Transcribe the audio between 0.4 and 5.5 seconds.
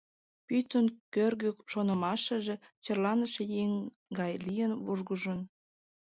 Пӱтынь кӧргӧ шонымашыже черланыше еҥын гай лийын вургыжын.